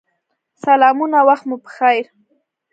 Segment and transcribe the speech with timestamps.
[0.63, 2.05] سلامونه وخت مو پخیر